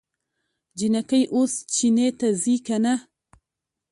[0.77, 2.93] جينکۍ اوس چينې ته ځي که نه؟